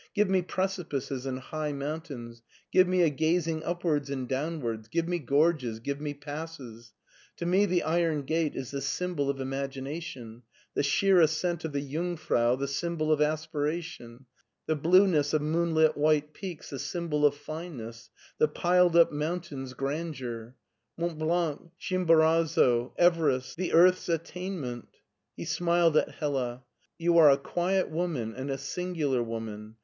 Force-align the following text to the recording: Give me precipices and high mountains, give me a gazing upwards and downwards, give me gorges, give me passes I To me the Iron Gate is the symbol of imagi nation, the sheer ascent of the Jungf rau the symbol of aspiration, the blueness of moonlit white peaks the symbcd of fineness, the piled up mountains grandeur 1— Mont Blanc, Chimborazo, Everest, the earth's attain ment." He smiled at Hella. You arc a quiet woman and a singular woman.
Give 0.15 0.27
me 0.27 0.41
precipices 0.41 1.27
and 1.27 1.37
high 1.37 1.73
mountains, 1.73 2.41
give 2.71 2.87
me 2.87 3.03
a 3.03 3.09
gazing 3.11 3.61
upwards 3.63 4.09
and 4.09 4.27
downwards, 4.27 4.87
give 4.87 5.07
me 5.07 5.19
gorges, 5.19 5.77
give 5.79 6.01
me 6.01 6.15
passes 6.15 6.91
I 6.95 6.97
To 7.37 7.45
me 7.45 7.67
the 7.67 7.83
Iron 7.83 8.23
Gate 8.23 8.55
is 8.55 8.71
the 8.71 8.81
symbol 8.81 9.29
of 9.29 9.37
imagi 9.37 9.79
nation, 9.83 10.41
the 10.73 10.81
sheer 10.81 11.21
ascent 11.21 11.65
of 11.65 11.73
the 11.73 11.87
Jungf 11.87 12.31
rau 12.31 12.55
the 12.55 12.67
symbol 12.67 13.11
of 13.11 13.21
aspiration, 13.21 14.25
the 14.65 14.75
blueness 14.75 15.35
of 15.35 15.43
moonlit 15.43 15.95
white 15.95 16.33
peaks 16.33 16.71
the 16.71 16.77
symbcd 16.77 17.23
of 17.23 17.35
fineness, 17.35 18.09
the 18.39 18.47
piled 18.47 18.95
up 18.95 19.11
mountains 19.11 19.75
grandeur 19.75 20.55
1— 20.95 21.09
Mont 21.19 21.19
Blanc, 21.19 21.61
Chimborazo, 21.79 22.91
Everest, 22.97 23.55
the 23.55 23.71
earth's 23.71 24.09
attain 24.09 24.59
ment." 24.59 24.87
He 25.37 25.45
smiled 25.45 25.95
at 25.95 26.13
Hella. 26.15 26.63
You 26.97 27.19
arc 27.19 27.39
a 27.39 27.43
quiet 27.43 27.91
woman 27.91 28.33
and 28.33 28.49
a 28.49 28.57
singular 28.57 29.21
woman. 29.21 29.75